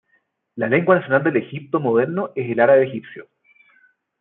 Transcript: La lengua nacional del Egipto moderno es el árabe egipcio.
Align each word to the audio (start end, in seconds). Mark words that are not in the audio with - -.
La 0.57 0.67
lengua 0.67 0.95
nacional 0.95 1.23
del 1.25 1.37
Egipto 1.37 1.79
moderno 1.79 2.31
es 2.35 2.49
el 2.49 2.59
árabe 2.59 2.85
egipcio. 2.87 3.27